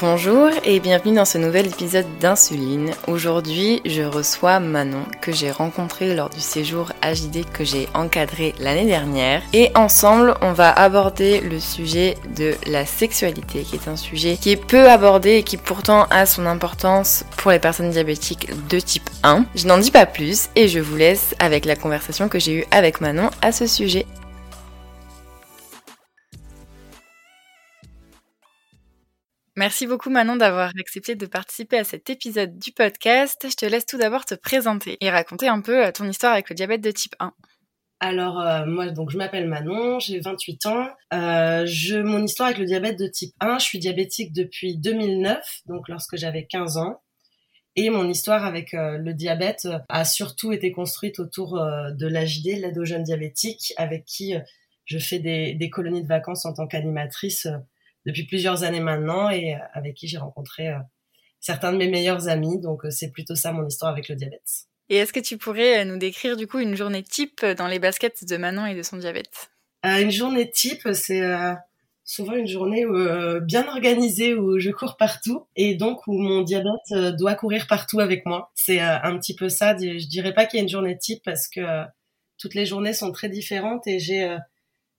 [0.00, 2.92] Bonjour et bienvenue dans ce nouvel épisode d'Insuline.
[3.08, 8.84] Aujourd'hui, je reçois Manon que j'ai rencontré lors du séjour AJD que j'ai encadré l'année
[8.84, 14.36] dernière et ensemble, on va aborder le sujet de la sexualité qui est un sujet
[14.36, 18.78] qui est peu abordé et qui pourtant a son importance pour les personnes diabétiques de
[18.78, 19.46] type 1.
[19.56, 22.64] Je n'en dis pas plus et je vous laisse avec la conversation que j'ai eue
[22.70, 24.06] avec Manon à ce sujet.
[29.58, 33.44] Merci beaucoup Manon d'avoir accepté de participer à cet épisode du podcast.
[33.50, 36.48] Je te laisse tout d'abord te présenter et raconter un peu euh, ton histoire avec
[36.48, 37.32] le diabète de type 1.
[37.98, 40.86] Alors euh, moi donc je m'appelle Manon, j'ai 28 ans.
[41.12, 45.62] Euh, je mon histoire avec le diabète de type 1, je suis diabétique depuis 2009,
[45.66, 47.02] donc lorsque j'avais 15 ans.
[47.74, 52.84] Et mon histoire avec le diabète a surtout été construite autour de l'AJD, l'aide aux
[52.84, 54.34] jeunes diabétiques, avec qui
[54.84, 57.46] je fais des, des, colonies de vacances en tant qu'animatrice
[58.06, 60.78] depuis plusieurs années maintenant et euh, avec qui j'ai rencontré euh,
[61.40, 62.58] certains de mes meilleurs amis.
[62.60, 64.66] Donc euh, c'est plutôt ça mon histoire avec le diabète.
[64.88, 68.24] Et est-ce que tu pourrais nous décrire du coup une journée type dans les baskets
[68.24, 69.50] de Manon et de son diabète?
[69.84, 71.22] Une journée type, c'est
[72.04, 72.86] souvent une journée
[73.42, 78.24] bien organisée où je cours partout et donc où mon diabète doit courir partout avec
[78.24, 78.50] moi.
[78.54, 79.76] C'est un petit peu ça.
[79.76, 81.84] Je dirais pas qu'il y a une journée type parce que
[82.38, 84.38] toutes les journées sont très différentes et j'ai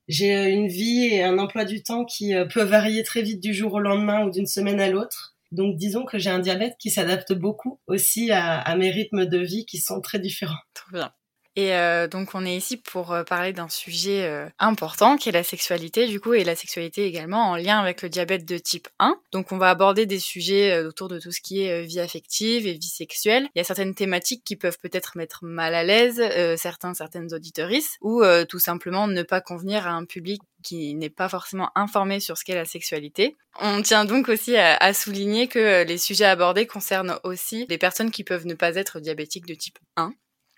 [0.08, 3.40] j'ai euh, une vie et un emploi du temps qui euh, peut varier très vite
[3.40, 5.36] du jour au lendemain ou d'une semaine à l'autre.
[5.52, 9.66] Donc disons que j'ai un diabète qui s'adapte beaucoup aussi à, mes rythmes de vie
[9.66, 10.60] qui sont très différents.
[10.74, 11.12] Trop bien.
[11.56, 15.32] Et euh, donc on est ici pour euh, parler d'un sujet euh, important qui est
[15.32, 18.88] la sexualité du coup et la sexualité également en lien avec le diabète de type
[19.00, 19.18] 1.
[19.32, 22.74] Donc on va aborder des sujets autour de tout ce qui est vie affective et
[22.74, 23.48] vie sexuelle.
[23.54, 26.22] Il y a certaines thématiques qui peuvent peut-être mettre mal à l'aise
[26.56, 31.28] certains certaines auditorices ou tout simplement ne pas convenir à un public qui n'est pas
[31.28, 33.36] forcément informé sur ce qu'est la sexualité.
[33.58, 38.10] On tient donc aussi à, à, souligner que les sujets abordés concernent aussi les personnes
[38.10, 40.12] qui peuvent ne pas être diabétiques de type 1.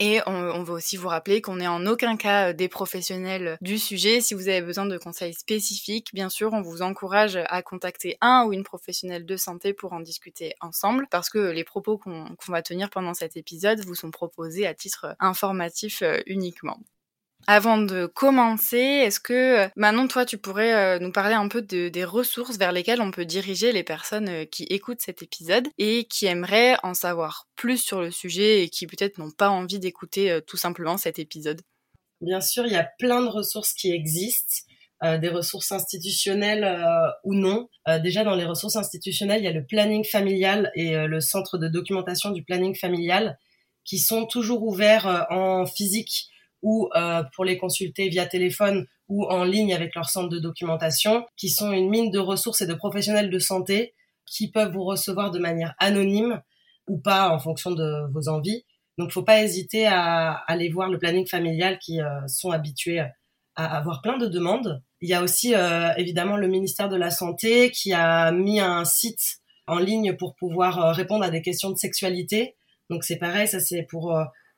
[0.05, 3.79] Et on, va aussi vous rappeler qu'on n'est en aucun cas euh, des professionnels du
[3.79, 4.21] sujet.
[4.21, 8.45] Si vous avez besoin de conseils spécifiques, bien sûr, on vous encourage à contacter un
[8.45, 12.63] ou une professionnelle de santé pour en discuter ensemble, parce que les propos qu'on va
[12.63, 16.81] tenir pendant cet épisode vous sont proposés à titre informatif euh, uniquement.
[17.47, 21.89] Avant de commencer, est-ce que Manon, toi, tu pourrais euh, nous parler un peu de,
[21.89, 26.05] des ressources vers lesquelles on peut diriger les personnes euh, qui écoutent cet épisode et
[26.05, 30.31] qui aimeraient en savoir plus sur le sujet et qui peut-être n'ont pas envie d'écouter
[30.31, 31.63] euh, tout simplement cet épisode?
[32.21, 34.65] Bien sûr, il y a plein de ressources qui existent.
[35.05, 37.69] Euh, des ressources institutionnelles euh, ou non.
[37.89, 41.59] Euh, déjà dans les ressources institutionnelles, il y a le planning familial et le centre
[41.59, 43.37] de documentation du planning familial
[43.85, 46.29] qui sont toujours ouverts en physique
[46.63, 51.27] ou euh, pour les consulter via téléphone ou en ligne avec leur centre de documentation,
[51.37, 55.31] qui sont une mine de ressources et de professionnels de santé qui peuvent vous recevoir
[55.31, 56.41] de manière anonyme
[56.89, 58.65] ou pas en fonction de vos envies.
[58.99, 63.01] Donc, faut pas hésiter à, aller voir le planning familial qui euh, sont habitués
[63.55, 64.83] à avoir plein de demandes.
[65.01, 68.85] Il y a aussi euh, évidemment le ministère de la Santé qui a mis un
[68.85, 72.57] site en ligne pour pouvoir euh, répondre à des questions de sexualité.
[72.91, 74.15] Donc c'est pareil, ça c'est pour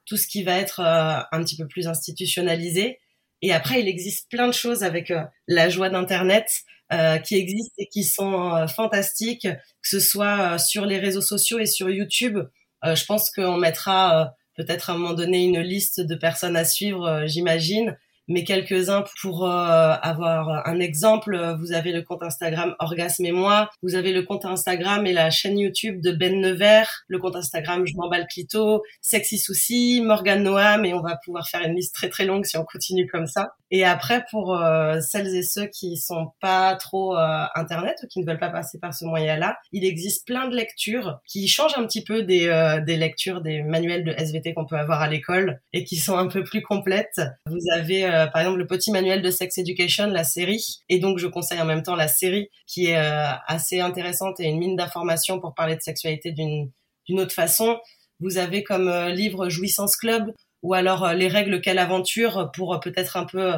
[0.07, 3.01] tout ce qui va être euh, un petit peu plus institutionnalisé.
[3.43, 6.47] Et après, il existe plein de choses avec euh, la joie d'Internet
[6.93, 11.67] euh, qui existent et qui sont fantastiques, que ce soit sur les réseaux sociaux et
[11.67, 12.39] sur YouTube.
[12.85, 17.25] je pense qu'on mettra peut-être à un moment donné une liste de personnes à suivre,
[17.27, 17.97] j'imagine
[18.29, 21.57] mais quelques-uns pour euh, avoir un exemple.
[21.61, 25.31] Vous avez le compte Instagram Orgasme et moi, vous avez le compte Instagram et la
[25.31, 30.85] chaîne YouTube de Ben Nevers, le compte Instagram Je m'emballe clito, Sexy Souci, Morgan Noam,
[30.85, 33.55] et on va pouvoir faire une liste très très longue si on continue comme ça.
[33.71, 38.21] Et après, pour euh, celles et ceux qui sont pas trop euh, internet ou qui
[38.21, 41.87] ne veulent pas passer par ce moyen-là, il existe plein de lectures qui changent un
[41.87, 42.45] petit peu des,
[42.87, 46.29] des lectures des manuels de SVT qu'on peut avoir à l'école et qui sont un
[46.29, 47.21] peu plus complètes.
[47.47, 51.19] Vous avez euh, par exemple le petit manuel de sex education, la série, et donc
[51.19, 54.77] je conseille en même temps la série qui est euh, assez intéressante et une mine
[54.77, 57.79] d'informations pour parler de sexualité d'une autre façon.
[58.21, 60.33] Vous avez comme euh, livre Jouissance Club
[60.63, 63.53] ou alors les règles quelle aventure pour peut-être un peu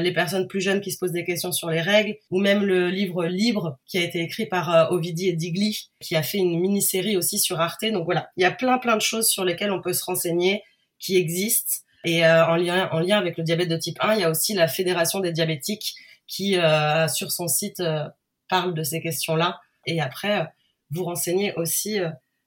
[0.00, 2.88] les personnes plus jeunes qui se posent des questions sur les règles, ou même le
[2.88, 7.16] livre Libre qui a été écrit par Ovidie et Digli, qui a fait une mini-série
[7.16, 7.84] aussi sur Arte.
[7.86, 10.62] Donc voilà, il y a plein plein de choses sur lesquelles on peut se renseigner,
[11.00, 11.81] qui existent.
[12.04, 14.30] Et euh, en, lien, en lien avec le diabète de type 1, il y a
[14.30, 15.94] aussi la Fédération des diabétiques
[16.26, 18.08] qui, euh, sur son site, euh,
[18.48, 19.60] parle de ces questions-là.
[19.86, 20.46] Et après,
[20.90, 21.98] vous renseignez aussi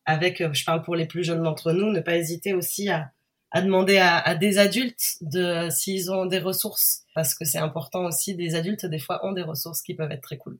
[0.05, 3.11] avec, je parle pour les plus jeunes d'entre nous, ne pas hésiter aussi à,
[3.51, 8.05] à demander à, à, des adultes de s'ils ont des ressources, parce que c'est important
[8.05, 10.59] aussi, des adultes des fois ont des ressources qui peuvent être très cool.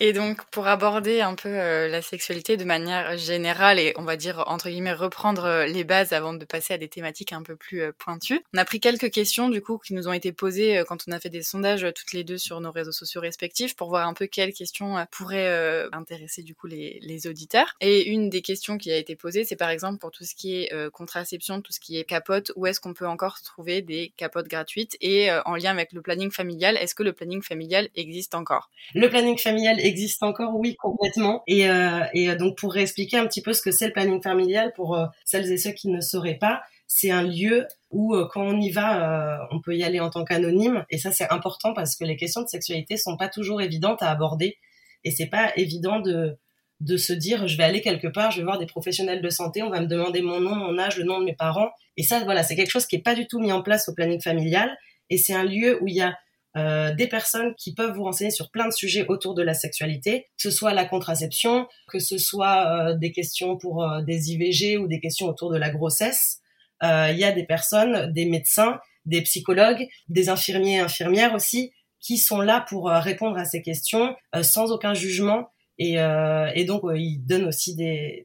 [0.00, 4.16] Et donc, pour aborder un peu euh, la sexualité de manière générale et on va
[4.16, 7.56] dire, entre guillemets, reprendre euh, les bases avant de passer à des thématiques un peu
[7.56, 10.84] plus euh, pointues, on a pris quelques questions, du coup, qui nous ont été posées
[10.86, 13.88] quand on a fait des sondages toutes les deux sur nos réseaux sociaux respectifs pour
[13.88, 17.74] voir un peu quelles questions pourraient intéresser, du coup, les, les, auditeurs.
[17.80, 20.56] Et une des questions qui a été posée, c'est par exemple pour tout ce qui
[20.56, 24.48] est contraception, tout ce qui est capote, où est-ce qu'on peut encore trouver des capotes
[24.48, 24.96] gratuites?
[25.00, 28.70] Et en lien avec le planning familial, est-ce que le planning familial existe encore?
[28.94, 29.87] Le planning familial existe
[30.20, 31.42] encore, oui, complètement.
[31.46, 34.22] Et, euh, et euh, donc pour réexpliquer un petit peu ce que c'est le planning
[34.22, 38.42] familial pour euh, celles et ceux qui ne sauraient pas, c'est un lieu où quand
[38.42, 40.86] on y va, on peut y aller en tant qu'anonyme.
[40.88, 44.10] Et ça, c'est important parce que les questions de sexualité sont pas toujours évidentes à
[44.10, 44.56] aborder.
[45.04, 46.38] Et c'est pas évident de,
[46.80, 49.62] de se dire, je vais aller quelque part, je vais voir des professionnels de santé,
[49.62, 51.70] on va me demander mon nom, mon âge, le nom de mes parents.
[51.98, 53.94] Et ça, voilà, c'est quelque chose qui est pas du tout mis en place au
[53.94, 54.74] planning familial.
[55.10, 56.16] Et c'est un lieu où il y a
[56.58, 60.22] euh, des personnes qui peuvent vous renseigner sur plein de sujets autour de la sexualité,
[60.36, 64.76] que ce soit la contraception, que ce soit euh, des questions pour euh, des IVG
[64.76, 66.40] ou des questions autour de la grossesse.
[66.82, 72.18] Il y a des personnes, des médecins, des psychologues, des infirmiers et infirmières aussi, qui
[72.18, 75.48] sont là pour répondre à ces questions sans aucun jugement.
[75.78, 75.96] Et,
[76.68, 78.22] donc, ils donnent aussi des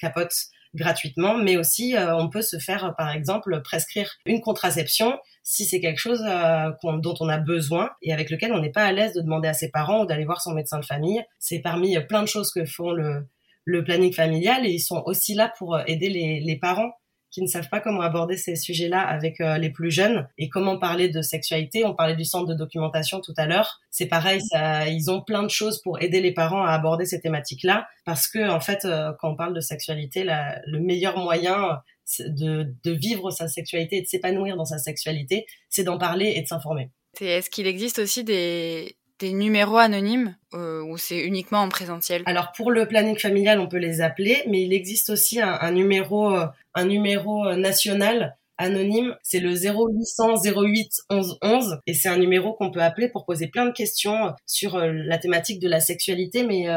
[0.00, 0.34] capotes
[0.74, 6.00] gratuitement, mais aussi on peut se faire, par exemple, prescrire une contraception si c'est quelque
[6.00, 9.20] chose euh, dont on a besoin et avec lequel on n'est pas à l'aise de
[9.20, 11.22] demander à ses parents ou d'aller voir son médecin de famille.
[11.38, 13.28] C'est parmi plein de choses que font le,
[13.64, 16.92] le planning familial et ils sont aussi là pour aider les, les parents
[17.34, 20.78] qui ne savent pas comment aborder ces sujets-là avec euh, les plus jeunes et comment
[20.78, 21.84] parler de sexualité.
[21.84, 23.80] On parlait du centre de documentation tout à l'heure.
[23.90, 27.20] C'est pareil, ça, ils ont plein de choses pour aider les parents à aborder ces
[27.20, 31.80] thématiques-là parce que en fait, euh, quand on parle de sexualité, le meilleur moyen
[32.20, 36.46] de vivre sa sexualité et de s'épanouir dans sa sexualité, c'est d'en parler et de
[36.46, 36.90] s'informer.
[37.20, 42.22] Est-ce qu'il existe aussi des, des numéros anonymes euh, ou c'est uniquement en présentiel?
[42.26, 46.34] Alors pour le planning familial, on peut les appeler, mais il existe aussi un, numéro,
[46.34, 52.18] euh, un numéro euh, national anonyme, c'est le 0800 08 11 11 et c'est un
[52.18, 56.44] numéro qu'on peut appeler pour poser plein de questions sur la thématique de la sexualité,
[56.44, 56.68] mais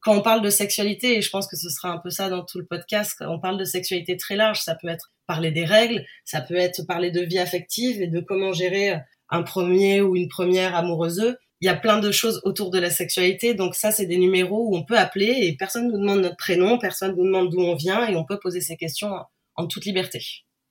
[0.00, 2.44] quand on parle de sexualité, et je pense que ce sera un peu ça dans
[2.44, 6.04] tout le podcast, on parle de sexualité très large, ça peut être parler des règles,
[6.24, 8.96] ça peut être parler de vie affective et de comment gérer
[9.30, 11.36] un premier ou une première amoureuse.
[11.64, 14.68] Il y a plein de choses autour de la sexualité, donc ça c'est des numéros
[14.68, 17.74] où on peut appeler et personne nous demande notre prénom, personne nous demande d'où on
[17.74, 19.14] vient et on peut poser ces questions
[19.54, 20.22] en toute liberté.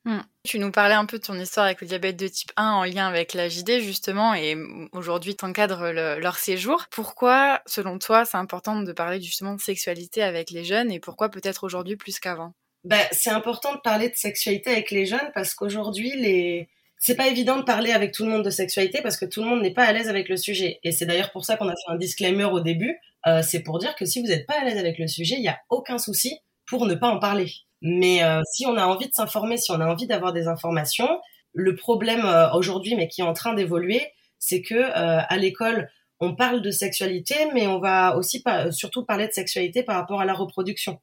[0.05, 0.19] Hmm.
[0.43, 2.83] Tu nous parlais un peu de ton histoire avec le diabète de type 1 en
[2.83, 4.55] lien avec la JD justement et
[4.91, 6.85] aujourd'hui tu encadres leur séjour.
[6.91, 11.29] Pourquoi, selon toi, c'est important de parler justement de sexualité avec les jeunes et pourquoi
[11.29, 12.53] peut-être aujourd'hui plus qu'avant?
[12.83, 16.69] Ben, C'est important de parler de sexualité avec les jeunes parce qu'aujourd'hui, les...
[17.05, 19.49] c'est pas évident de parler avec tout le monde de sexualité parce que tout le
[19.49, 20.79] monde n'est pas à l'aise avec le sujet.
[20.83, 22.97] Et c'est d'ailleurs pour ça qu'on a fait un disclaimer au début.
[23.27, 25.41] Euh, c'est pour dire que si vous n'êtes pas à l'aise avec le sujet, il
[25.41, 27.51] n'y a aucun souci pour ne pas en parler.
[27.81, 31.19] Mais euh, si on a envie de s'informer, si on a envie d'avoir des informations,
[31.51, 34.01] le problème euh, aujourd'hui, mais qui est en train d'évoluer,
[34.39, 35.89] c'est que euh, à l'école,
[36.21, 38.41] on parle de sexualité, mais on va aussi
[38.71, 41.01] surtout parler de sexualité par rapport à la reproduction.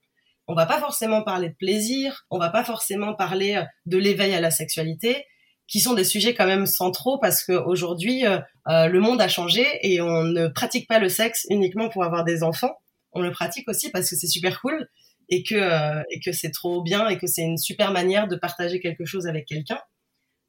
[0.49, 4.41] On va pas forcément parler de plaisir, on va pas forcément parler de l'éveil à
[4.41, 5.27] la sexualité,
[5.71, 8.25] qui sont des sujets quand même centraux parce qu'aujourd'hui,
[8.67, 12.43] le monde a changé et on ne pratique pas le sexe uniquement pour avoir des
[12.43, 12.75] enfants.
[13.13, 14.89] On le pratique aussi parce que c'est super cool
[15.31, 18.37] et que euh, et que c'est trop bien et que c'est une super manière de
[18.37, 19.81] partager quelque chose avec quelqu'un.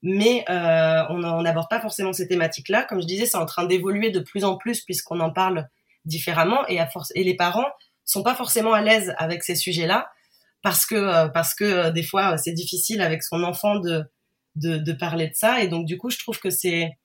[0.04, 2.84] Mais euh, on n'aborde pas forcément ces thématiques-là.
[2.86, 5.68] Comme je disais, c'est en train d'évoluer de plus en plus puisqu'on en parle
[6.06, 7.68] différemment et, à force, et les parents
[8.04, 10.10] sont pas forcément à l'aise avec ces sujets-là
[10.64, 14.04] parce que euh, parce que des fois c'est difficile avec son enfant de,
[14.56, 16.98] de, parler de ça et donc du coup je trouve que c'est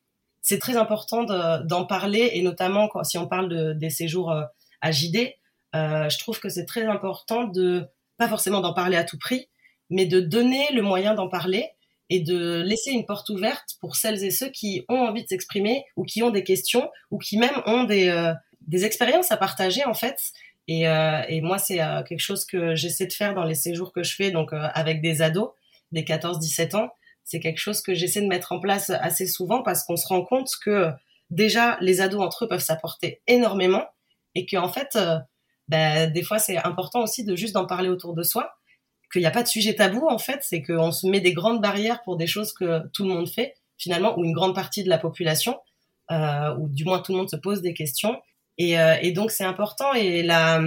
[0.43, 1.25] c'est très important
[1.65, 4.33] d'en parler et notamment quand, si on parle de, des séjours
[4.81, 5.35] à JD
[5.77, 7.87] euh, je trouve que c'est très important de,
[8.17, 9.49] pas forcément d'en parler à tout prix,
[9.91, 11.71] mais de donner le moyen d'en parler
[12.09, 15.85] et de laisser une porte ouverte pour celles et ceux qui ont envie de s'exprimer
[15.97, 18.33] ou qui ont des questions ou qui même ont des, euh,
[18.67, 20.19] des expériences à partager en fait.
[20.69, 24.03] Et, euh, et moi, c'est quelque chose que j'essaie de faire dans les séjours que
[24.03, 25.51] je fais, donc avec des ados,
[25.93, 26.91] des 14-17 ans.
[27.27, 30.25] C'est quelque chose que j'essaie de mettre en place assez souvent parce qu'on se rend
[30.25, 30.91] compte que
[31.29, 33.85] déjà les ados entre eux peuvent s'apporter énormément
[34.35, 34.97] et qu'en fait
[35.69, 38.55] ben, des fois c'est important aussi de juste d'en parler autour de soi,
[39.13, 41.61] qu'il n'y a pas de sujet tabou en fait, c'est qu'on se met des grandes
[41.61, 44.89] barrières pour des choses que tout le monde fait finalement, ou une grande partie de
[44.89, 45.59] la population,
[46.11, 48.21] euh, ou du moins tout le monde se pose des questions.
[48.59, 50.63] Et, euh, et donc c'est important et la,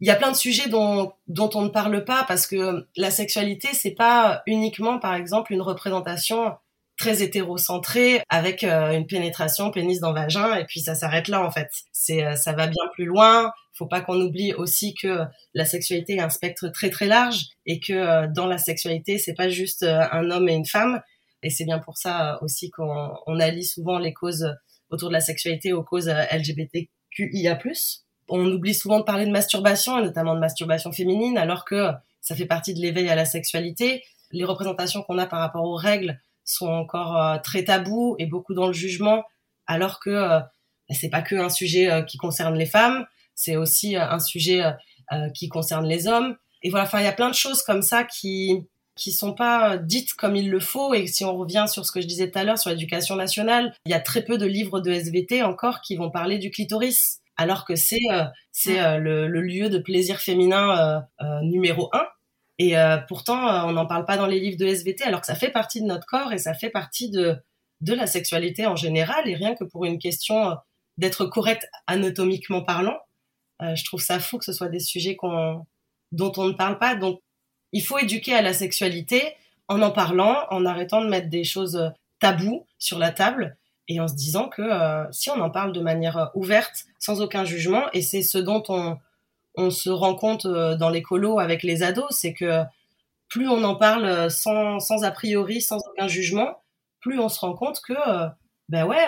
[0.00, 3.10] il y a plein de sujets dont, dont on ne parle pas parce que la
[3.10, 6.52] sexualité c'est pas uniquement par exemple une représentation
[6.96, 11.68] très hétérocentré avec une pénétration pénis dans vagin et puis ça s'arrête là en fait.
[11.92, 13.52] C'est ça va bien plus loin.
[13.72, 15.20] Faut pas qu'on oublie aussi que
[15.54, 19.48] la sexualité est un spectre très très large et que dans la sexualité c'est pas
[19.48, 21.00] juste un homme et une femme
[21.42, 24.54] et c'est bien pour ça aussi qu'on on allie souvent les causes
[24.90, 27.58] autour de la sexualité aux causes LGBTQIA+.
[28.30, 32.36] On oublie souvent de parler de masturbation et notamment de masturbation féminine alors que ça
[32.36, 34.04] fait partie de l'éveil à la sexualité.
[34.30, 38.54] Les représentations qu'on a par rapport aux règles sont encore euh, très tabous et beaucoup
[38.54, 39.24] dans le jugement,
[39.66, 40.40] alors que euh,
[40.90, 44.62] c'est pas que un sujet euh, qui concerne les femmes, c'est aussi un sujet
[45.34, 46.36] qui concerne les hommes.
[46.62, 49.78] Et voilà, enfin, il y a plein de choses comme ça qui qui sont pas
[49.78, 50.92] dites comme il le faut.
[50.92, 53.72] Et si on revient sur ce que je disais tout à l'heure sur l'éducation nationale,
[53.86, 57.20] il y a très peu de livres de SVT encore qui vont parler du clitoris,
[57.40, 57.98] alors que c'est
[58.52, 61.04] c'est le, le, lieu de plaisir féminin
[61.42, 62.06] numéro un.
[62.60, 65.26] Et euh, pourtant, euh, on n'en parle pas dans les livres de SVT, alors que
[65.26, 67.38] ça fait partie de notre corps et ça fait partie de,
[67.80, 69.26] de la sexualité en général.
[69.26, 70.54] Et rien que pour une question euh,
[70.98, 72.98] d'être correct anatomiquement parlant,
[73.62, 75.66] je trouve ça fou que ce soit des sujets qu'on,
[76.12, 76.94] dont on ne parle pas.
[76.94, 77.20] Donc,
[77.72, 79.34] il faut éduquer à la sexualité
[79.68, 83.58] en en parlant, en arrêtant de mettre des choses taboues sur la table
[83.88, 84.62] et en se disant que
[85.10, 88.98] si on en parle de manière ouverte, sans aucun jugement, et c'est ce dont on,
[89.54, 92.62] on se rend compte euh, dans les colos avec les ados, c'est que
[93.28, 96.62] plus on en parle euh, sans, sans a priori, sans aucun jugement,
[97.00, 98.28] plus on se rend compte que euh,
[98.68, 99.04] ben ouais,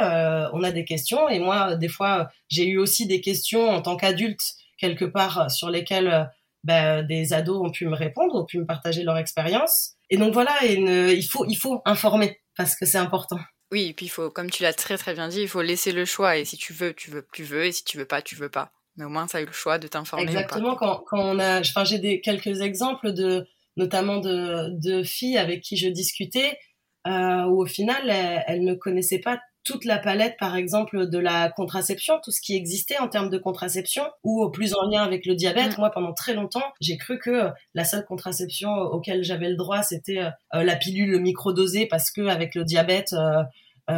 [0.52, 1.28] on a des questions.
[1.28, 4.42] Et moi, des fois, j'ai eu aussi des questions en tant qu'adulte
[4.76, 6.28] quelque part sur lesquelles
[6.64, 9.92] ben, des ados ont pu me répondre, ont pu me partager leur expérience.
[10.10, 13.38] Et donc voilà, il faut il faut informer parce que c'est important.
[13.72, 15.92] Oui, et puis il faut, comme tu l'as très très bien dit, il faut laisser
[15.92, 16.36] le choix.
[16.36, 18.50] Et si tu veux, tu veux, tu veux, et si tu veux pas, tu veux
[18.50, 18.70] pas.
[18.96, 20.24] Mais au moins, ça a eu le choix de t'informer.
[20.24, 20.76] Exactement.
[20.76, 23.46] Quand, quand on a, enfin, j'ai des quelques exemples de,
[23.78, 26.58] notamment de, de filles avec qui je discutais,
[27.06, 28.10] euh, où au final,
[28.46, 32.56] elles, ne connaissaient pas toute la palette, par exemple, de la contraception, tout ce qui
[32.56, 35.78] existait en termes de contraception, ou plus en lien avec le diabète.
[35.78, 35.80] Mm.
[35.80, 40.18] Moi, pendant très longtemps, j'ai cru que la seule contraception auquel j'avais le droit, c'était
[40.18, 43.42] euh, la pilule microdosée, parce que avec le diabète, euh, euh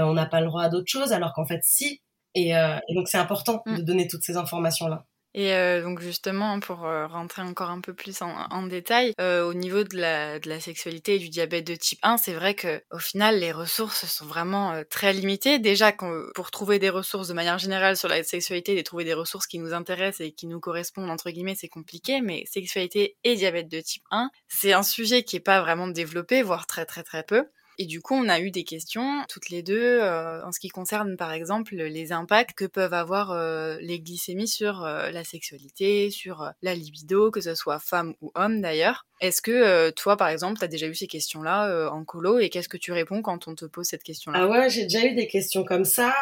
[0.02, 2.00] on n'a pas le droit à d'autres choses, alors qu'en fait, si,
[2.36, 3.84] euh, et, donc c'est important de mm.
[3.84, 5.06] donner toutes ces informations-là.
[5.36, 9.82] Et euh, donc justement, pour euh, rentrer encore un peu plus en, détail, au niveau
[9.82, 13.00] de la, de la, sexualité et du diabète de type 1, c'est vrai que au
[13.00, 15.58] final, les ressources sont vraiment très limitées.
[15.58, 15.92] Déjà,
[16.36, 19.58] pour trouver des ressources de manière générale sur la sexualité, de trouver des ressources qui
[19.58, 22.20] nous intéressent et qui nous correspondent, entre guillemets, c'est compliqué.
[22.20, 26.42] Mais sexualité et diabète de type 1, c'est un sujet qui est pas vraiment développé,
[26.42, 27.44] voire très très très peu.
[27.78, 30.68] Et du coup, on a eu des questions, toutes les deux, euh, en ce qui
[30.68, 36.10] concerne par exemple les impacts que peuvent avoir euh, les glycémies sur euh, la sexualité,
[36.10, 39.06] sur la libido, que ce soit femme ou homme d'ailleurs.
[39.20, 42.68] Est-ce que toi, par exemple, tu as déjà eu ces questions-là en colo et qu'est-ce
[42.68, 44.40] que tu réponds quand on te pose cette question-là?
[44.42, 46.12] Ah ouais, j'ai déjà eu des questions comme ça.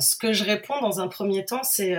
[0.00, 1.94] ce que je réponds dans un premier temps, c'est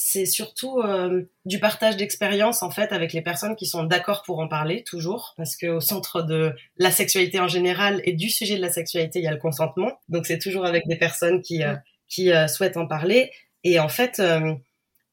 [0.00, 4.38] c'est surtout euh, du partage d'expérience en fait avec les personnes qui sont d'accord pour
[4.38, 8.54] en parler toujours parce que au centre de la sexualité en général et du sujet
[8.54, 9.98] de la sexualité il y a le consentement.
[10.08, 11.74] Donc c'est toujours avec des personnes qui euh,
[12.06, 13.32] qui euh, souhaitent en parler.
[13.64, 14.22] Et en fait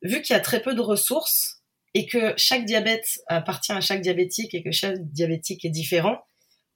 [0.04, 1.64] vu qu'il y a très peu de ressources
[1.96, 6.20] et que chaque diabète appartient à chaque diabétique et que chaque diabétique est différent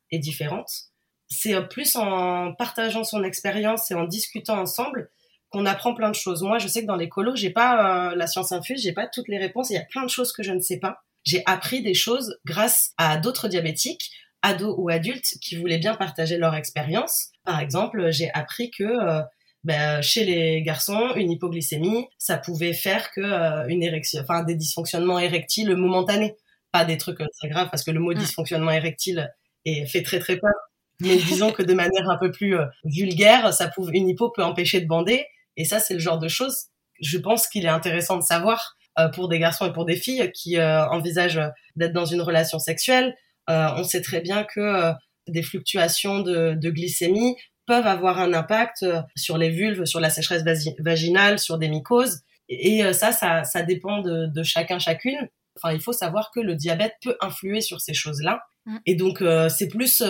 [0.10, 0.90] et différente
[1.28, 5.12] c'est plus en partageant son expérience et en discutant ensemble
[5.50, 6.44] qu'on apprend plein de choses.
[6.44, 9.08] Moi, je sais que dans les colos, j'ai pas euh, la science infuse, j'ai pas
[9.08, 9.70] toutes les réponses.
[9.70, 10.98] Il y a plein de choses que je ne sais pas.
[11.24, 16.38] J'ai appris des choses grâce à d'autres diabétiques, ados ou adultes, qui voulaient bien partager
[16.38, 17.30] leur expérience.
[17.44, 19.22] Par exemple, j'ai appris que euh,
[19.64, 24.56] ben, chez les garçons, une hypoglycémie, ça pouvait faire que euh, une érection, enfin des
[24.56, 26.36] dysfonctionnements érectiles momentanés,
[26.72, 28.20] pas des trucs très graves, parce que le mot mm.
[28.20, 29.34] dysfonctionnement érectile
[29.66, 30.54] est fait très très peur.
[31.02, 34.82] Mais disons que de manière un peu plus vulgaire, ça pouvait, une hypo peut empêcher
[34.82, 35.26] de bander
[35.60, 36.68] et ça, c'est le genre de choses,
[37.02, 40.32] je pense qu'il est intéressant de savoir euh, pour des garçons et pour des filles
[40.34, 41.42] qui euh, envisagent
[41.76, 43.16] d'être dans une relation sexuelle.
[43.50, 44.94] Euh, on sait très bien que
[45.28, 47.36] des fluctuations de, de, glycémie
[47.66, 48.86] peuvent avoir un impact
[49.16, 50.44] sur les vulves, sur la sécheresse
[50.80, 52.22] vaginale, sur des mycoses.
[52.48, 55.30] Et ça, ça, ça dépend de, de, chacun, chacune.
[55.56, 58.42] Enfin, il faut savoir que le diabète peut influer sur ces choses-là.
[58.66, 58.78] Mm.
[58.86, 60.02] Et donc, c'est plus,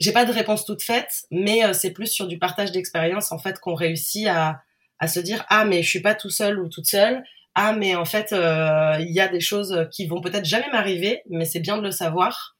[0.00, 3.60] j'ai pas de réponse toute faite, mais c'est plus sur du partage d'expérience en fait
[3.60, 4.63] qu'on réussit à,
[4.98, 7.22] à se dire ah mais je suis pas tout seul ou toute seule.
[7.54, 11.22] Ah mais en fait euh, il y a des choses qui vont peut-être jamais m'arriver
[11.30, 12.56] mais c'est bien de le savoir.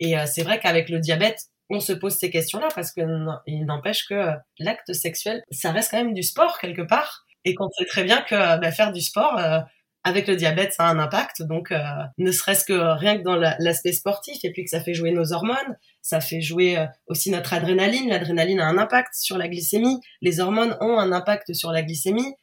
[0.00, 1.40] Et euh, c'est vrai qu'avec le diabète
[1.70, 3.00] on se pose ces questions-là parce que
[3.46, 7.24] il n'empêche que l'acte sexuel ça reste quand même du sport quelque part.
[7.44, 9.60] Et qu'on sait très bien que bah, faire du sport euh,
[10.06, 11.42] avec le diabète, ça a un impact.
[11.42, 11.78] Donc, euh,
[12.16, 15.32] ne serait-ce que rien que dans l'aspect sportif, et puis que ça fait jouer nos
[15.32, 18.08] hormones, ça fait jouer euh, aussi notre adrénaline.
[18.08, 19.98] L'adrénaline a un impact sur la glycémie.
[20.22, 22.34] Les hormones ont un impact sur la glycémie.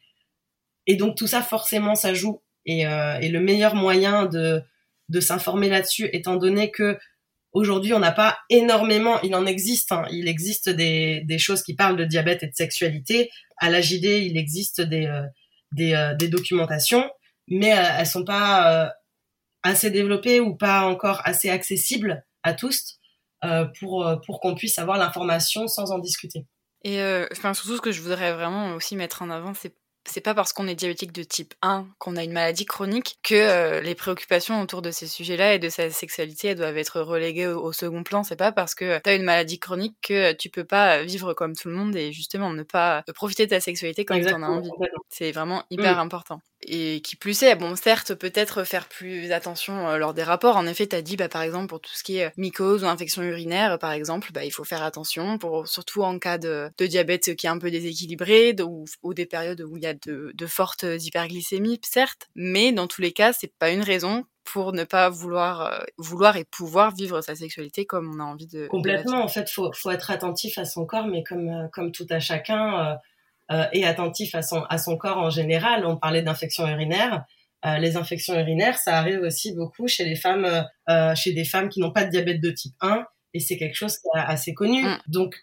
[0.86, 2.42] Et donc, tout ça, forcément, ça joue.
[2.66, 4.62] Et, euh, le meilleur moyen de,
[5.20, 6.98] s'informer là-dessus, étant donné que
[7.52, 11.96] aujourd'hui, on n'a pas énormément, il en existe, hein, il existe des, choses qui parlent
[11.96, 13.30] de diabète et de sexualité.
[13.56, 17.08] À l'AJD, il existe des documentations
[17.48, 18.90] mais euh, elles sont pas euh,
[19.62, 22.98] assez développées ou pas encore assez accessibles à tous
[23.44, 26.46] euh, pour, pour qu'on puisse avoir l'information sans en discuter.
[26.82, 27.00] Et
[27.32, 29.74] enfin, surtout, ce que je voudrais vraiment aussi mettre en avant, c'est
[30.06, 33.34] c'est pas parce qu'on est diabétique de type 1 qu'on a une maladie chronique que
[33.34, 37.46] euh, les préoccupations autour de ces sujets-là et de sa sexualité elles doivent être reléguées
[37.46, 38.22] au, second plan.
[38.22, 41.56] C'est pas parce que tu as une maladie chronique que tu peux pas vivre comme
[41.56, 44.48] tout le monde et justement ne pas profiter de ta sexualité quand tu en as
[44.48, 44.70] envie.
[45.08, 46.00] C'est vraiment hyper mm.
[46.00, 46.40] important.
[46.66, 50.56] Et qui plus est, bon, certes, peut-être faire plus attention euh, lors des rapports.
[50.56, 52.86] En effet, tu as dit, bah, par exemple, pour tout ce qui est mycose ou
[52.86, 56.86] infection urinaire, par exemple, bah, il faut faire attention, pour, surtout en cas de, de
[56.86, 60.46] diabète qui est un peu déséquilibré ou, ou des périodes où il y a de,
[60.46, 65.08] fortes hyperglycémies, certes, mais dans tous les cas, c'est pas une raison pour ne pas
[65.08, 68.66] vouloir, euh, vouloir et pouvoir vivre sa sexualité comme on a envie de.
[68.66, 72.06] Complètement, en fait, faut, faut être attentif à son corps, mais comme, euh, comme tout
[72.10, 72.94] à chacun, euh,
[73.72, 75.84] et attentif à son, à son corps en général.
[75.84, 77.24] On parlait d'infections urinaires.
[77.78, 80.64] les infections urinaires, ça arrive aussi beaucoup chez les femmes,
[81.14, 83.98] chez des femmes qui n'ont pas de diabète de type 1, et c'est quelque chose
[83.98, 84.82] qui est assez connu.
[84.82, 84.98] Mm.
[85.08, 85.36] Donc,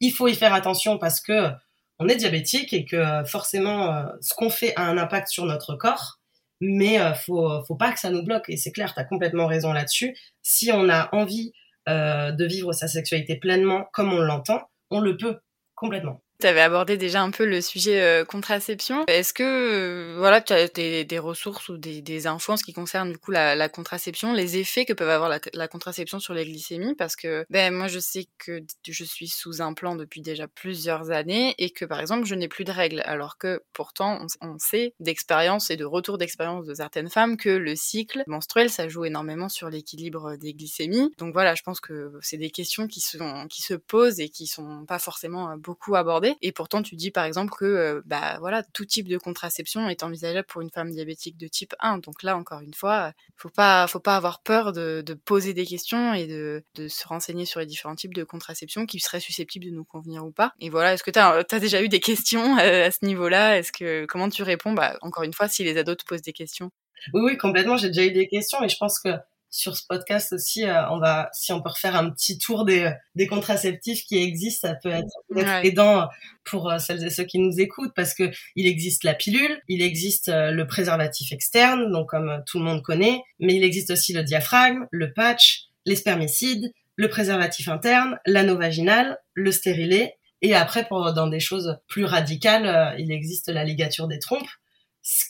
[0.00, 1.50] il faut y faire attention parce que
[1.98, 5.46] on est diabétique et que euh, forcément euh, ce qu'on fait a un impact sur
[5.46, 6.20] notre corps,
[6.60, 8.48] mais euh, faut faut pas que ça nous bloque.
[8.48, 10.16] Et c'est clair, tu as complètement raison là-dessus.
[10.42, 11.52] Si on a envie
[11.88, 14.60] de vivre sa sexualité pleinement comme on l'entend,
[14.90, 15.38] on le peut
[15.76, 16.20] complètement.
[16.38, 19.04] Tu avais abordé déjà un peu le sujet euh, contraception.
[19.06, 23.10] Est-ce que euh, voilà, tu as des, ressources ou des, infos en ce qui concerne
[23.10, 26.94] du coup la, contraception, les effets que peuvent avoir la, contraception sur les glycémies?
[26.94, 31.10] Parce que ben moi je sais que je suis sous un plan depuis déjà plusieurs
[31.10, 34.94] années et que par exemple je n'ai plus de règles, alors que pourtant on, sait
[35.00, 39.48] d'expérience et de retour d'expérience de certaines femmes que le cycle menstruel ça joue énormément
[39.48, 41.12] sur l'équilibre des glycémies.
[41.18, 43.02] Donc voilà, je pense que c'est des questions qui,
[43.50, 47.10] qui se posent et qui sont pas forcément euh, beaucoup abordées et pourtant, tu dis
[47.10, 50.90] par exemple que euh, bah voilà, tout type de contraception est envisageable pour une femme
[50.90, 51.98] diabétique de type 1.
[51.98, 56.14] Donc là, encore une fois, faut pas, faut pas avoir peur de, poser des questions
[56.14, 59.84] et de, se renseigner sur les différents types de contraception qui seraient susceptibles de nous
[59.84, 60.52] convenir ou pas.
[60.60, 63.60] Et voilà, est-ce que tu as, déjà eu des questions euh, à ce niveau-là?
[64.08, 64.72] Comment tu réponds?
[64.72, 66.70] Bah encore une fois, si les ados te posent des questions.
[67.12, 67.76] Oui, oui, complètement.
[67.76, 69.10] J'ai déjà eu des questions et je pense que
[69.56, 72.92] sur ce podcast aussi, euh, on va, si on peut refaire un petit tour des,
[73.14, 76.08] des contraceptifs qui existent, ça peut être, aidant
[76.44, 79.82] pour euh, celles et ceux qui nous écoutent parce que il existe la pilule, il
[79.82, 84.12] existe euh, le préservatif externe, donc comme tout le monde connaît, mais il existe aussi
[84.12, 90.86] le diaphragme, le patch, les spermicides, le préservatif interne, l'anneau vaginal, le stérilet, et après,
[90.86, 94.46] pour, dans des choses plus radicales, il existe la ligature des trompes,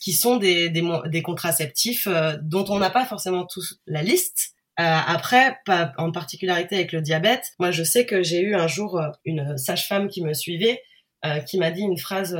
[0.01, 4.55] qui sont des, des, des contraceptifs euh, dont on n'a pas forcément tous la liste.
[4.79, 8.67] Euh, après, pas, en particularité avec le diabète, moi je sais que j'ai eu un
[8.67, 10.81] jour euh, une sage-femme qui me suivait
[11.25, 12.37] euh, qui m'a dit une phrase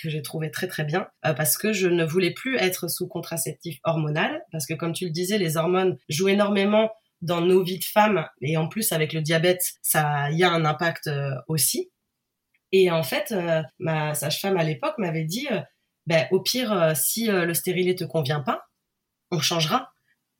[0.00, 3.80] que j'ai trouvée très très bien parce que je ne voulais plus être sous contraceptif
[3.82, 7.84] hormonal parce que comme tu le disais, les hormones jouent énormément dans nos vies de
[7.84, 11.10] femmes et en plus avec le diabète, ça y a un impact
[11.48, 11.90] aussi.
[12.70, 13.34] Et en fait,
[13.80, 15.48] ma sage-femme à l'époque m'avait dit
[16.06, 18.64] ben, au pire, euh, si euh, le stérilet te convient pas,
[19.30, 19.92] on changera.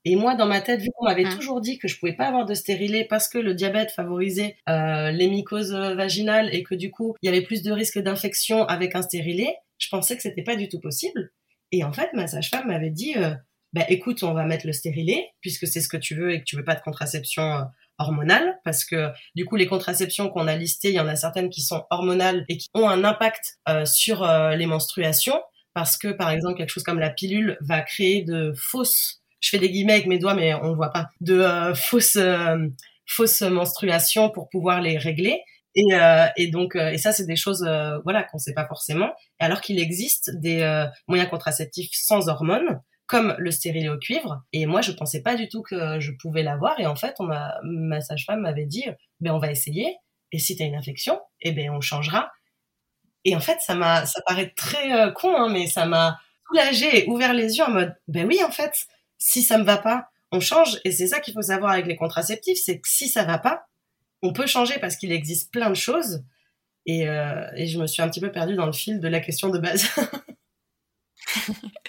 [0.04, 2.46] Et moi, dans ma tête, vu qu'on m'avait toujours dit que je pouvais pas avoir
[2.46, 7.14] de stérilet parce que le diabète favorisait euh, les mycoses vaginales et que du coup,
[7.20, 10.56] il y avait plus de risques d'infection avec un stérilet, je pensais que c'était pas
[10.56, 11.32] du tout possible.
[11.70, 13.14] Et en fait, ma sage-femme m'avait dit,
[13.72, 16.44] ben, écoute, on va mettre le stérilet puisque c'est ce que tu veux et que
[16.44, 17.66] tu veux pas de contraception
[17.98, 21.50] hormonale parce que du coup les contraceptions qu'on a listées, il y en a certaines
[21.50, 25.40] qui sont hormonales et qui ont un impact sur les menstruations
[25.74, 29.58] parce que par exemple quelque chose comme la pilule va créer de fausses je fais
[29.58, 32.58] des guillemets avec mes doigts mais on ne voit pas de euh, fausses euh,
[33.06, 35.42] fausses menstruations pour pouvoir les régler.
[35.74, 37.62] Et, euh, et donc et ça c'est des choses
[38.02, 43.50] voilà qu'on sait pas forcément alors qu'il existe des moyens contraceptifs sans hormones comme le
[43.50, 46.86] stérilet au cuivre et moi je pensais pas du tout que je pouvais l'avoir et
[46.86, 48.84] en fait on m'a sage-femme m'avait dit
[49.18, 49.96] ben on va essayer
[50.30, 52.30] et si tu une infection eh ben on changera
[53.24, 57.04] et en fait, ça m'a, ça paraît très euh, con, hein, mais ça m'a soulagé
[57.04, 58.86] et ouvert les yeux en mode, ben oui, en fait,
[59.18, 60.80] si ça me va pas, on change.
[60.84, 63.66] Et c'est ça qu'il faut savoir avec les contraceptifs, c'est que si ça va pas,
[64.22, 66.24] on peut changer parce qu'il existe plein de choses.
[66.86, 69.20] Et, euh, et je me suis un petit peu perdue dans le fil de la
[69.20, 69.86] question de base.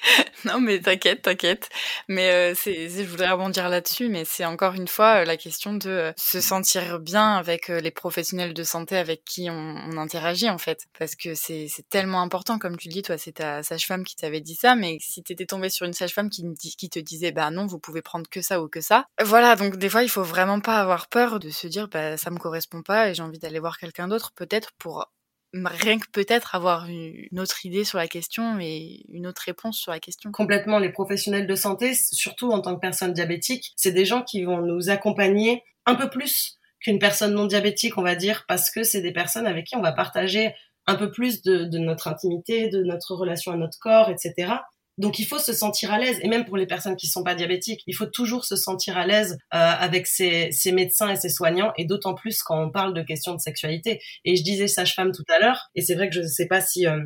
[0.45, 1.69] Non, mais t'inquiète, t'inquiète.
[2.07, 5.73] Mais euh, c'est, je voudrais rebondir là-dessus, mais c'est encore une fois euh, la question
[5.73, 10.49] de euh, se sentir bien avec les professionnels de santé avec qui on, on interagit
[10.49, 13.63] en fait, parce que c'est, c'est tellement important, comme tu le dis, toi, c'est ta
[13.63, 16.99] sage-femme qui t'avait dit ça, mais si t'étais tombé sur une sage-femme qui, qui te
[16.99, 19.55] disait, bah non, vous pouvez prendre que ça ou que ça, voilà.
[19.55, 22.37] Donc des fois, il faut vraiment pas avoir peur de se dire, bah ça me
[22.37, 25.07] correspond pas et j'ai envie d'aller voir quelqu'un d'autre, peut-être pour
[25.53, 29.91] rien que peut-être avoir une autre idée sur la question et une autre réponse sur
[29.91, 30.31] la question.
[30.31, 34.43] Complètement, les professionnels de santé, surtout en tant que personne diabétique, c'est des gens qui
[34.43, 38.83] vont nous accompagner un peu plus qu'une personne non diabétique, on va dire, parce que
[38.83, 40.53] c'est des personnes avec qui on va partager
[40.87, 44.53] un peu plus de, de notre intimité, de notre relation à notre corps, etc.
[45.01, 47.23] Donc il faut se sentir à l'aise, et même pour les personnes qui ne sont
[47.23, 51.29] pas diabétiques, il faut toujours se sentir à l'aise euh, avec ses, médecins et ses
[51.29, 53.99] soignants, et d'autant plus quand on parle de questions de sexualité.
[54.25, 56.61] Et je disais sage-femme tout à l'heure, et c'est vrai que je ne sais pas
[56.61, 56.85] si...
[56.85, 56.99] Euh,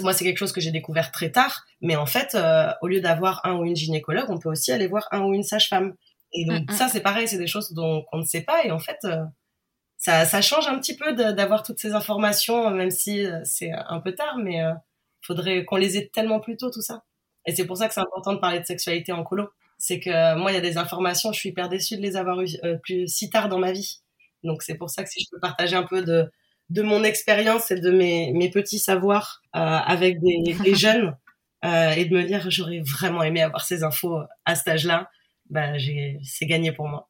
[0.00, 3.00] moi, c'est quelque chose que j'ai découvert très tard, mais en fait, euh, au lieu
[3.02, 5.94] d'avoir un ou une gynécologue, on peut aussi aller voir un ou une sage-femme.
[6.32, 6.76] Et donc mm, mm.
[6.76, 8.98] ça, c'est pareil, c'est des choses dont on ne sait pas, et en fait,
[9.98, 14.14] ça, ça change un petit peu d'avoir toutes ces informations, même si c'est un peu
[14.14, 17.02] tard, mais il faudrait qu'on les ait tellement plus tôt, tout ça.
[17.46, 19.48] Et c'est pour ça que c'est important de parler de sexualité en colo.
[19.78, 22.16] C'est que euh, moi, il y a des informations, je suis hyper déçue de les
[22.16, 24.00] avoir eues euh, plus si tard dans ma vie.
[24.42, 26.30] Donc c'est pour ça que si je peux partager un peu de,
[26.70, 31.16] de mon expérience et de mes, mes petits savoirs euh, avec des, des jeunes
[31.64, 35.10] euh, et de me dire j'aurais vraiment aimé avoir ces infos à cet âge-là,
[35.50, 35.72] bah,
[36.22, 37.08] c'est gagné pour moi.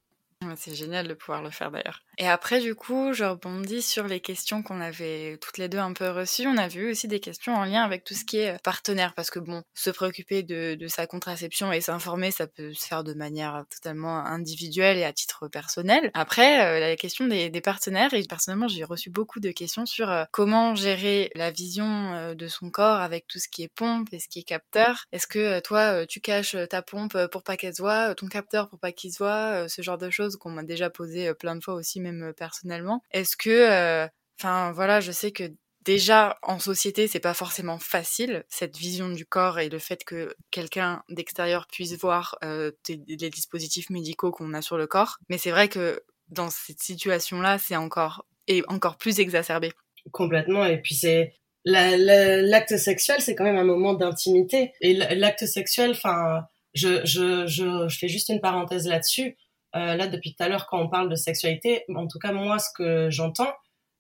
[0.57, 2.03] C'est génial de pouvoir le faire d'ailleurs.
[2.19, 5.93] Et après, du coup, je rebondis sur les questions qu'on avait toutes les deux un
[5.93, 6.47] peu reçues.
[6.47, 9.13] On a vu aussi des questions en lien avec tout ce qui est euh, partenaire,
[9.15, 13.05] parce que bon, se préoccuper de, de sa contraception et s'informer, ça peut se faire
[13.05, 16.11] de manière totalement individuelle et à titre personnel.
[16.15, 20.11] Après, euh, la question des, des, partenaires, et personnellement, j'ai reçu beaucoup de questions sur
[20.11, 24.21] euh, comment gérer la vision de son corps avec tout ce qui est pompe et
[24.21, 25.05] ce qui est capteur.
[25.13, 28.79] Est-ce que toi, tu caches ta pompe pour pas qu'elle se voit, ton capteur pour
[28.79, 31.75] pas qu'il se voit, ce genre de choses qu'on m'a déjà posé plein de fois
[31.75, 33.03] aussi euh, personnellement.
[33.11, 35.53] Est-ce que, euh, enfin voilà, je sais que
[35.85, 40.35] déjà en société c'est pas forcément facile cette vision du corps et le fait que
[40.51, 45.19] quelqu'un d'extérieur puisse voir euh, les dispositifs médicaux qu'on a sur le corps.
[45.29, 49.73] Mais c'est vrai que dans cette situation-là, c'est encore et encore plus exacerbé.
[50.13, 50.65] Complètement.
[50.65, 54.73] Et puis c'est l'acte sexuel, c'est quand même un moment d'intimité.
[54.81, 59.37] Et l'acte sexuel, enfin, je, je, je, je fais juste une parenthèse là-dessus.
[59.77, 62.59] Euh, là, depuis tout à l'heure, quand on parle de sexualité, en tout cas, moi,
[62.59, 63.53] ce que j'entends,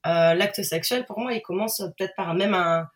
[0.06, 2.88] euh, l'acte sexuel, pour moi, il commence peut-être par même un,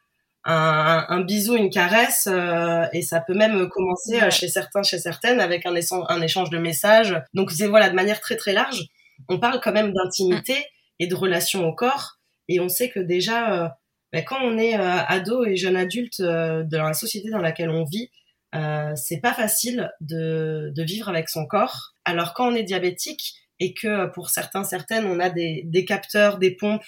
[0.45, 5.41] un, un, bisou, une caresse, euh, et ça peut même commencer chez certains, chez certaines,
[5.41, 5.75] avec un,
[6.09, 7.21] un échange de messages.
[7.35, 8.85] Donc, c'est voilà, de manière très très large.
[9.29, 10.57] On parle quand même d'intimité
[10.99, 13.77] et de relation au corps, et on sait que déjà,
[14.13, 18.11] ben, quand on est ado et jeune adulte dans la société dans laquelle on vit,
[18.55, 21.95] euh, c'est pas facile de, de, vivre avec son corps.
[22.05, 26.39] Alors quand on est diabétique et que pour certains, certaines, on a des, des capteurs,
[26.39, 26.83] des pompes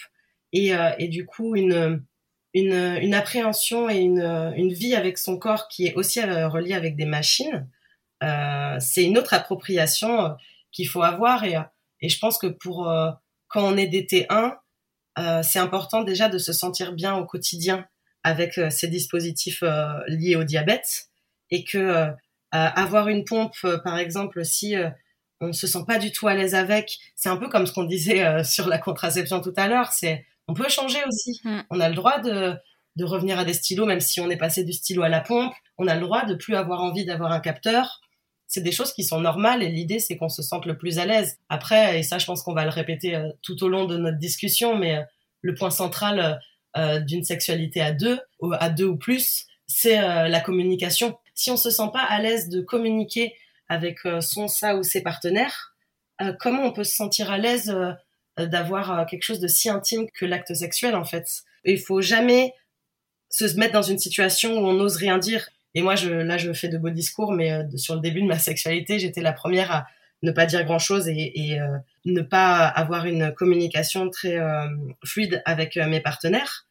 [0.53, 2.03] et, euh, et du coup une,
[2.55, 4.23] une, une, appréhension et une,
[4.57, 7.69] une vie avec son corps qui est aussi euh, reliée avec des machines,
[8.23, 10.29] euh, c'est une autre appropriation euh,
[10.73, 11.57] qu'il faut avoir et,
[12.01, 12.91] et je pense que pour
[13.49, 14.57] quand on est DT1,
[15.43, 17.87] c'est important déjà de se sentir bien au quotidien
[18.25, 19.63] avec ces dispositifs
[20.09, 21.12] liés au diabète
[21.53, 22.11] et que euh,
[22.51, 24.91] avoir une pompe, euh, par exemple, si euh,
[25.41, 27.73] on ne se sent pas du tout à l'aise avec, c'est un peu comme ce
[27.73, 31.41] qu'on disait sur la contraception tout à l'heure, c'est on peut changer aussi.
[31.45, 31.61] Mm.
[31.71, 32.55] On a le droit de,
[32.97, 35.55] de revenir à des stylos, même si on est passé du stylo à la pompe.
[35.79, 38.01] On a le droit de plus avoir envie d'avoir un capteur.
[38.49, 41.07] C'est des choses qui sont normales et l'idée c'est qu'on se sente le plus à
[41.07, 41.39] l'aise.
[41.49, 44.77] Après, et ça je pense qu'on va le répéter tout au long de notre discussion,
[44.77, 45.03] mais
[45.41, 46.39] le point central
[47.07, 48.21] d'une sexualité à deux,
[48.53, 52.61] à deux ou plus, c'est la communication si on se sent pas à l'aise de
[52.61, 53.35] communiquer
[53.69, 55.75] avec euh, son ça ou ses partenaires,
[56.21, 60.07] euh, comment on peut se sentir à l'aise euh, d'avoir quelque chose de si intime
[60.15, 61.27] que l'acte sexuel en fait?
[61.65, 62.55] Il faut jamais
[63.31, 65.49] se mettre dans une situation où on n'ose rien dire.
[65.75, 68.99] Et moi, là, je fais de beaux discours, mais sur le début de ma sexualité,
[68.99, 69.87] j'étais la première à
[70.23, 71.59] ne pas dire grand-chose et
[72.05, 74.39] ne pas avoir une communication très
[75.03, 76.67] fluide avec mes partenaires.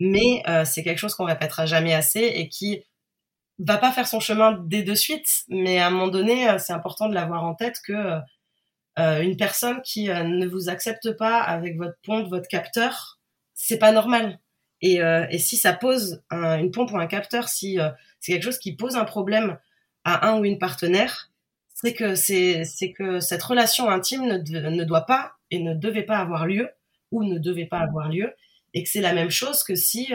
[0.00, 2.82] Mais c'est quelque chose qu'on répétera jamais assez et qui
[3.58, 6.72] va pas faire son chemin dès de suite, mais à un moment donné, euh, c'est
[6.72, 8.18] important de l'avoir en tête que euh,
[8.98, 13.18] euh, une personne qui ne vous accepte pas avec votre pompe, votre capteur,
[13.54, 14.38] c'est pas normal.
[14.82, 17.78] Et, et, si ça pose une pompe ou un capteur, si
[18.18, 19.56] c'est quelque chose qui pose un problème
[20.02, 21.30] à un ou une partenaire,
[21.72, 26.02] c'est que c'est c'est que cette relation intime ne, ne doit pas et ne devait
[26.02, 26.68] pas avoir lieu
[27.12, 28.34] ou ne devait pas avoir lieu,
[28.74, 30.12] et que c'est la même chose que si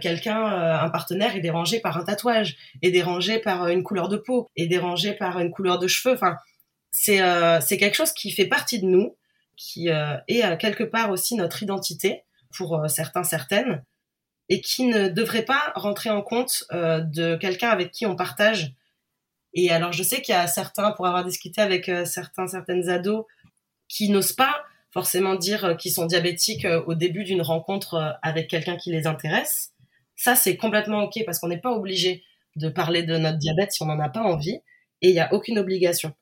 [0.00, 4.50] quelqu'un, un partenaire est dérangé par un tatouage, est dérangé par une couleur de peau,
[4.56, 6.14] est dérangé par une couleur de cheveux.
[6.14, 6.36] Enfin,
[6.92, 7.20] c'est
[7.60, 9.16] c'est quelque chose qui fait partie de nous,
[9.56, 13.82] qui est quelque part aussi notre identité pour certains certaines
[14.50, 18.74] et qui ne devrait pas rentrer en compte de quelqu'un avec qui on partage
[19.54, 22.88] et alors, je sais qu'il y a certains, pour avoir discuté avec euh, certains, certaines
[22.88, 23.24] ados,
[23.88, 28.48] qui n'osent pas forcément dire euh, qu'ils sont diabétiques euh, au début d'une rencontre avec
[28.48, 29.72] quelqu'un qui les intéresse.
[30.16, 32.24] Ça, c'est complètement OK parce qu'on n'est pas obligé
[32.56, 34.60] de parler de notre diabète si on n'en a pas envie
[35.02, 36.12] et il n'y a aucune obligation.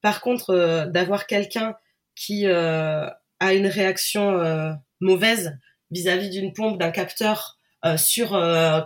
[0.00, 1.76] Par contre, d'avoir quelqu'un
[2.16, 5.56] qui a une réaction mauvaise
[5.90, 7.58] vis-à-vis d'une pompe, d'un capteur
[7.96, 8.30] sur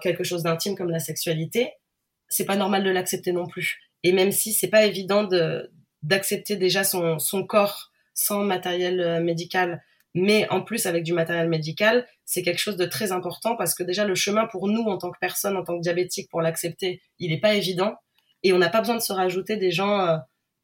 [0.02, 1.72] quelque chose d'intime comme la sexualité,
[2.28, 3.80] c'est pas normal de l'accepter non plus.
[4.02, 5.70] Et même si c'est pas évident de
[6.02, 7.87] d'accepter déjà son corps
[8.18, 9.80] sans matériel euh, médical,
[10.12, 13.84] mais en plus avec du matériel médical, c'est quelque chose de très important parce que
[13.84, 17.00] déjà le chemin pour nous en tant que personne, en tant que diabétique, pour l'accepter,
[17.20, 17.94] il n'est pas évident.
[18.42, 20.16] Et on n'a pas besoin de se rajouter des gens euh,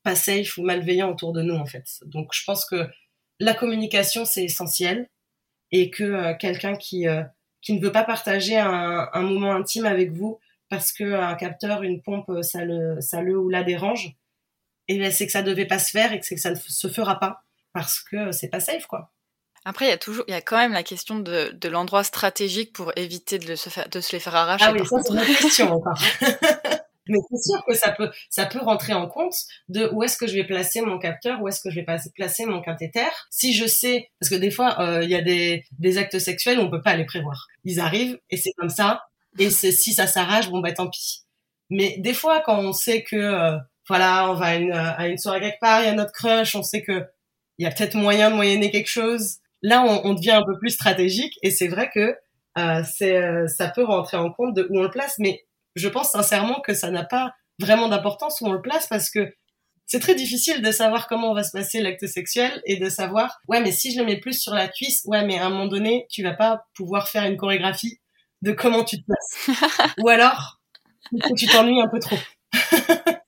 [0.03, 1.87] pas safe ou malveillants autour de nous en fait.
[2.07, 2.89] Donc je pense que
[3.39, 5.09] la communication c'est essentiel.
[5.71, 7.07] Et que euh, quelqu'un qui
[7.63, 10.39] qui ne veut pas partager un, un moment intime avec vous
[10.69, 14.17] parce que un capteur, une pompe, ça le, ça le ou la dérange,
[14.89, 16.57] et ben, c'est que ça devait pas se faire et que c'est que ça ne
[16.57, 17.43] se fera pas
[17.73, 19.11] parce que c'est pas safe, quoi.
[19.65, 22.05] Après, il y a toujours, il y a quand même la question de, de l'endroit
[22.05, 24.67] stratégique pour éviter de, se faire, de se les faire arracher.
[24.69, 25.99] Ah oui, ça c'est une question encore.
[27.07, 29.35] Mais c'est sûr que ça peut, ça peut rentrer en compte
[29.69, 32.47] de où est-ce que je vais placer mon capteur, où est-ce que je vais placer
[32.47, 33.05] mon cathéter.
[33.31, 36.59] Si je sais, parce que des fois, euh, il y a des, des actes sexuels
[36.59, 37.49] on peut pas les prévoir.
[37.65, 39.03] Ils arrivent et c'est comme ça.
[39.39, 41.25] Et si ça s'arrache, bon bah tant pis.
[41.69, 45.19] Mais des fois, quand on sait que euh, voilà, on va à une, à une
[45.19, 47.05] soirée quelque part, il y a notre crush, on sait que
[47.59, 49.37] il y a peut-être moyen de moyenner quelque chose.
[49.63, 52.17] Là, on, on devient un peu plus stratégique et c'est vrai que
[52.59, 55.17] euh, c'est euh, ça peut rentrer en compte de où on le place.
[55.19, 55.45] Mais
[55.77, 59.33] je pense sincèrement que ça n'a pas vraiment d'importance où on le place parce que
[59.87, 63.61] c'est très difficile de savoir comment va se passer l'acte sexuel et de savoir ouais
[63.61, 66.07] mais si je le mets plus sur la cuisse ouais mais à un moment donné
[66.11, 68.01] tu vas pas pouvoir faire une chorégraphie
[68.45, 69.59] de comment tu te places.
[70.03, 70.61] Ou alors,
[71.37, 72.19] tu t'ennuies un peu trop.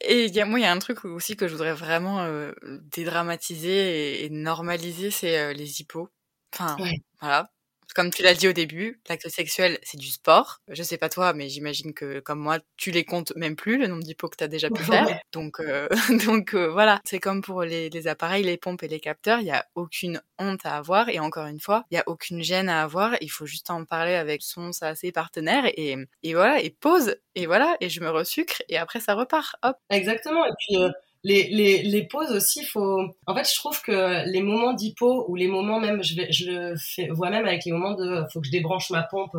[0.00, 2.52] et y a, moi, il y a un truc aussi que je voudrais vraiment euh,
[2.62, 6.08] dédramatiser et, normaliser, c'est euh, les hippos.
[6.52, 6.76] Enfin,
[7.20, 7.50] voilà
[7.94, 10.60] comme tu l'as dit au début, l'acte sexuel, c'est du sport.
[10.68, 13.86] Je sais pas toi, mais j'imagine que comme moi, tu les comptes même plus, le
[13.86, 15.20] nombre d'hippos que tu as déjà pu faire.
[15.32, 15.88] Donc, euh,
[16.26, 19.46] donc euh, voilà, c'est comme pour les, les, appareils, les pompes et les capteurs, il
[19.46, 22.68] y a aucune honte à avoir et encore une fois, il y a aucune gêne
[22.68, 23.16] à avoir.
[23.20, 27.16] Il faut juste en parler avec son, sa, ses partenaires et, et voilà, et pause
[27.34, 29.54] et voilà, et je me resucre et après ça repart.
[29.62, 29.76] Hop.
[29.90, 30.44] Exactement.
[30.44, 30.90] Et puis euh,
[31.22, 33.02] les, les, les pauses aussi, faut.
[33.26, 36.50] En fait, je trouve que les moments d'hypo ou les moments même, je, vais, je
[36.50, 39.36] le fais, vois même avec les moments de, faut que je débranche ma pompe,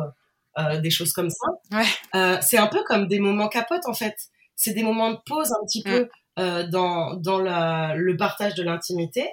[0.58, 1.48] euh, des choses comme ça.
[1.72, 1.84] Ouais.
[2.14, 4.16] Euh, c'est un peu comme des moments capotes en fait.
[4.54, 6.08] C'est des moments de pause un petit peu mm.
[6.38, 9.28] euh, dans dans la, le partage de l'intimité,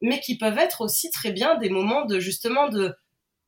[0.00, 2.94] mais qui peuvent être aussi très bien des moments de justement de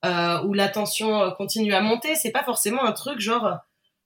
[0.04, 2.14] euh, où la tension euh, continue à monter.
[2.14, 3.58] C'est pas forcément un truc genre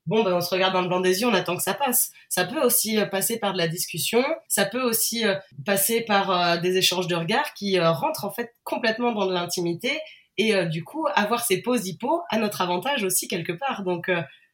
[0.07, 2.11] bon, ben, on se regarde dans le blanc des yeux, on attend que ça passe.
[2.29, 6.31] Ça peut aussi euh, passer par de la discussion, ça peut aussi euh, passer par
[6.31, 9.99] euh, des échanges de regards qui rentrent en fait complètement dans de l'intimité
[10.37, 13.85] et du coup avoir ces pauses hypo à notre avantage aussi quelque part.
[13.85, 14.11] Donc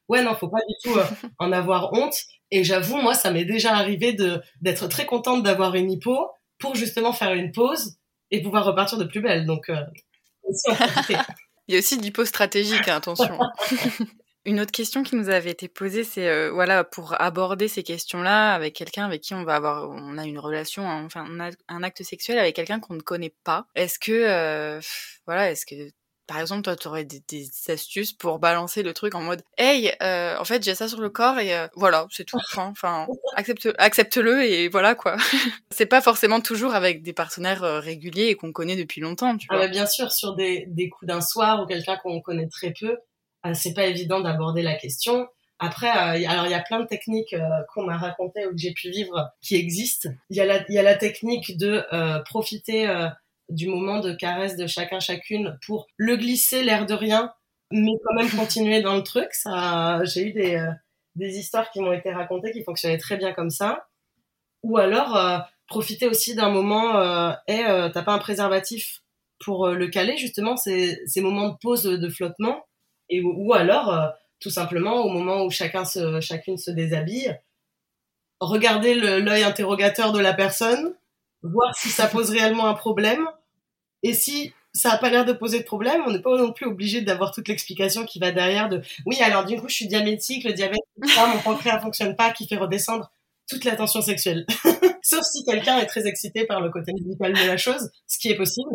[0.09, 0.99] ouais, non, faut pas du tout
[1.39, 2.15] en avoir honte.
[2.51, 6.75] Et j'avoue, moi, ça m'est déjà arrivé de d'être très contente d'avoir une hypo pour
[6.75, 7.97] justement faire une pause
[8.31, 9.47] et pouvoir repartir de plus belle.
[9.47, 9.71] Donc
[10.43, 10.69] aussi
[11.69, 13.39] Il y a aussi l'hypo stratégique, hein, attention.
[14.47, 18.55] Une autre question qui nous avait été posée, c'est euh, voilà pour aborder ces questions-là
[18.55, 21.27] avec quelqu'un avec qui on va avoir, on a une relation, hein, enfin
[21.69, 23.67] un acte sexuel avec quelqu'un qu'on ne connaît pas.
[23.75, 24.81] Est-ce que euh,
[25.27, 25.91] voilà, est-ce que
[26.27, 30.39] par exemple, toi, tu aurais des, astuces pour balancer le truc en mode Hey, euh,
[30.39, 32.39] en fait, j'ai ça sur le corps et voilà, c'est tout.
[32.57, 35.17] Enfin, accepte, accepte-le et voilà quoi.
[35.73, 39.57] c'est pas forcément toujours avec des partenaires réguliers et qu'on connaît depuis longtemps, tu ah
[39.57, 39.67] vois.
[39.67, 42.87] bah bien sûr, sur des, des coups d'un soir ou quelqu'un qu'on connaît très peu,
[42.91, 42.97] euh,
[43.55, 45.29] c'est pas évident d'aborder la question.
[45.61, 48.57] Après, euh, alors il y a plein de techniques euh, qu'on m'a racontées ou que
[48.57, 50.09] j'ai pu vivre qui existent.
[50.31, 51.85] Il y a la, il y a la technique de
[52.25, 52.89] profiter
[53.51, 57.33] du moment de caresse de chacun chacune pour le glisser l'air de rien,
[57.71, 59.29] mais quand même continuer dans le truc.
[59.33, 60.67] Ça, j'ai eu des
[61.17, 63.87] des histoires qui m'ont été racontées qui fonctionnaient très bien comme ça.
[64.63, 66.97] Ou alors profiter aussi d'un moment.
[66.97, 69.03] Euh, et t'as pas un préservatif
[69.45, 70.57] pour le caler justement.
[70.57, 72.65] Ces ces moments de pause de flottement
[73.11, 74.09] et ou alors euh,
[74.41, 77.39] tout simplement au moment où chacun se, chacune se déshabille,
[78.41, 80.95] regarder l'œil interrogateur de la personne,
[81.43, 83.27] voir si ça pose réellement un problème,
[84.03, 86.03] et si ça a pas l'air de poser de problème.
[86.07, 89.45] On n'est pas non plus obligé d'avoir toute l'explication qui va derrière de oui, alors
[89.45, 93.11] du coup, je suis diabétique, le diabète, mon pancréas fonctionne pas, qui fait redescendre
[93.49, 94.47] toute la tension sexuelle.
[95.03, 98.29] Sauf si quelqu'un est très excité par le côté médical de la chose, ce qui
[98.29, 98.71] est possible.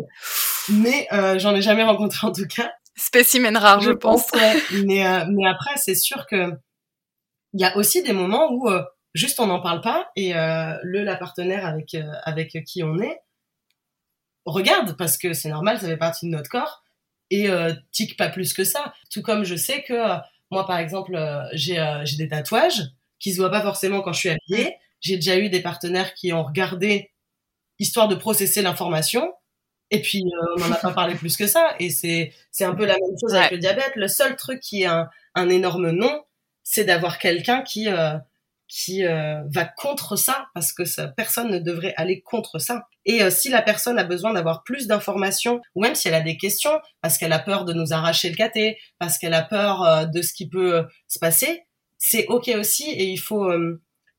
[0.68, 2.70] Mais euh, j'en ai jamais rencontré en tout cas.
[2.96, 4.26] Spécimen rare, je, pense.
[4.84, 6.50] Mais, euh, mais après, c'est sûr que
[7.52, 8.82] il y a aussi des moments où euh,
[9.14, 13.18] juste on n'en parle pas et le la partenaire avec avec qui on est
[14.44, 16.84] regarde parce que c'est normal, ça fait partie de notre corps
[17.30, 17.48] et
[17.92, 18.92] tique pas plus que ça.
[19.10, 20.18] Tout comme je sais que
[20.50, 21.18] moi, par exemple,
[21.52, 22.82] j'ai j'ai des tatouages
[23.18, 24.76] qui se voient pas forcément quand je suis habillée.
[25.00, 27.10] J'ai déjà eu des partenaires qui ont regardé
[27.78, 29.32] histoire de processer l'information.
[29.90, 31.74] Et puis, euh, on n'en a pas parlé plus que ça.
[31.78, 33.92] Et c'est, c'est un peu la même chose avec le diabète.
[33.94, 36.24] Le seul truc qui est un, un énorme non,
[36.62, 38.16] c'est d'avoir quelqu'un qui, euh,
[38.68, 42.88] qui euh, va contre ça, parce que ça, personne ne devrait aller contre ça.
[43.04, 46.36] Et si la personne a besoin d'avoir plus d'informations, ou même si elle a des
[46.36, 50.22] questions, parce qu'elle a peur de nous arracher le caté, parce qu'elle a peur de
[50.22, 51.62] ce qui peut se passer,
[51.98, 52.90] c'est ok aussi.
[52.90, 53.48] Et il faut,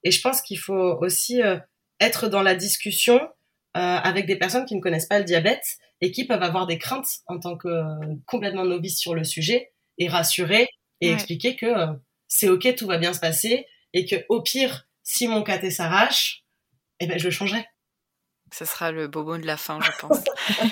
[0.03, 1.57] et je pense qu'il faut aussi euh,
[1.99, 3.27] être dans la discussion euh,
[3.77, 7.07] avec des personnes qui ne connaissent pas le diabète et qui peuvent avoir des craintes
[7.27, 10.69] en tant que euh, complètement novice sur le sujet et rassurer
[11.01, 11.67] et expliquer que
[12.27, 16.43] c'est ok, tout va bien se passer et que au pire, si mon caté s'arrache,
[16.99, 17.65] eh ben je le changerai.
[18.51, 20.23] Ce sera le bobo de la fin, je pense.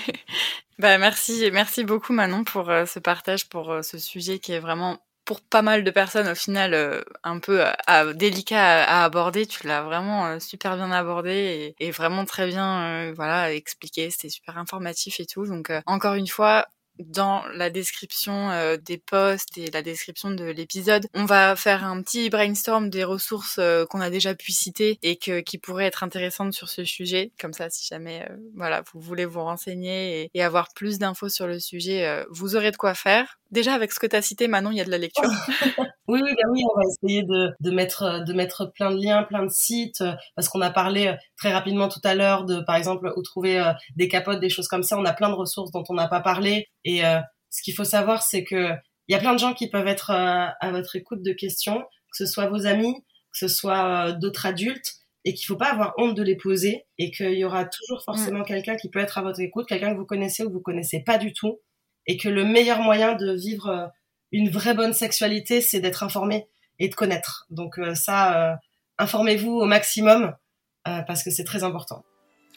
[0.79, 5.41] bah merci, merci beaucoup Manon pour ce partage, pour ce sujet qui est vraiment pour
[5.41, 9.45] pas mal de personnes au final euh, un peu euh, délicat à, aborder.
[9.47, 14.09] Tu l'as vraiment euh, super bien abordé et, et vraiment très bien voilà expliqué.
[14.11, 15.45] C'était super informatif et tout.
[15.45, 16.67] Donc encore une fois,
[16.99, 21.07] dans la description euh, des posts et la description de l'épisode.
[21.13, 25.17] On va faire un petit brainstorm des ressources euh, qu'on a déjà pu citer et
[25.17, 27.31] que, qui pourraient être intéressantes sur ce sujet.
[27.39, 31.29] Comme ça, si jamais euh, voilà, vous voulez vous renseigner et, et avoir plus d'infos
[31.29, 33.39] sur le sujet, vous aurez de quoi faire.
[33.51, 35.23] Déjà, avec ce que tu as cité, Manon, il y a de la lecture.
[36.07, 39.23] oui, oui, ben oui, on va essayer de, de, mettre, de mettre plein de liens,
[39.23, 40.03] plein de sites,
[40.35, 44.07] parce qu'on a parlé très rapidement tout à l'heure de, par exemple, où trouver des
[44.07, 44.97] capotes, des choses comme ça.
[44.97, 46.67] On a plein de ressources dont on n'a pas parlé.
[46.83, 48.71] Et euh, ce qu'il faut savoir, c'est que
[49.07, 51.81] il y a plein de gens qui peuvent être euh, à votre écoute de questions,
[51.81, 52.95] que ce soit vos amis,
[53.31, 54.93] que ce soit euh, d'autres adultes,
[55.25, 58.39] et qu'il faut pas avoir honte de les poser, et qu'il y aura toujours forcément
[58.39, 58.45] mm.
[58.45, 61.03] quelqu'un qui peut être à votre écoute, quelqu'un que vous connaissez ou que vous connaissez
[61.03, 61.59] pas du tout,
[62.07, 63.91] et que le meilleur moyen de vivre
[64.31, 66.47] une vraie bonne sexualité, c'est d'être informé
[66.79, 67.45] et de connaître.
[67.49, 68.59] Donc ça,
[68.97, 70.35] informez-vous au maximum
[70.83, 72.03] parce que c'est très important.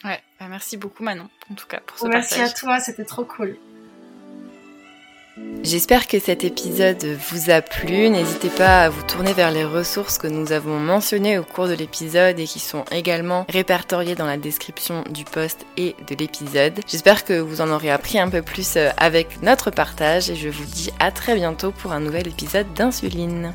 [0.03, 3.25] Ouais, bah, merci beaucoup Manon, en tout cas, pour ce Merci à toi, c'était trop
[3.25, 3.57] cool.
[5.63, 8.09] J'espère que cet épisode vous a plu.
[8.09, 11.73] N'hésitez pas à vous tourner vers les ressources que nous avons mentionnées au cours de
[11.73, 16.79] l'épisode et qui sont également répertoriées dans la description du post et de l'épisode.
[16.87, 20.65] J'espère que vous en aurez appris un peu plus avec notre partage et je vous
[20.65, 23.53] dis à très bientôt pour un nouvel épisode d'Insuline.